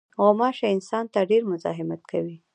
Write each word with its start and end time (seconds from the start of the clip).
غوماشې 0.21 0.67
انسان 0.75 1.05
ته 1.13 1.19
ډېر 1.29 1.41
مزاحمت 1.51 2.01
کوي. 2.11 2.37